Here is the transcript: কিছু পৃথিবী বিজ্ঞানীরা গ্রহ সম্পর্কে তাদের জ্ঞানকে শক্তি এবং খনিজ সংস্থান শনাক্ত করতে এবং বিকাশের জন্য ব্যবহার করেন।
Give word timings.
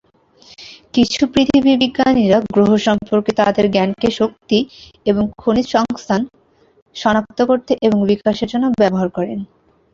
কিছু 0.93 1.21
পৃথিবী 1.33 1.71
বিজ্ঞানীরা 1.81 2.37
গ্রহ 2.47 2.71
সম্পর্কে 2.87 3.31
তাদের 3.39 3.65
জ্ঞানকে 3.71 4.09
শক্তি 4.19 4.59
এবং 5.05 5.23
খনিজ 5.37 5.67
সংস্থান 5.75 6.21
শনাক্ত 6.95 7.39
করতে 7.49 7.71
এবং 7.81 7.99
বিকাশের 8.11 8.51
জন্য 8.53 8.65
ব্যবহার 8.79 9.09
করেন। 9.17 9.39